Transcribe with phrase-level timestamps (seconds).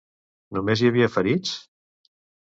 [0.57, 1.51] Només hi havia ferits?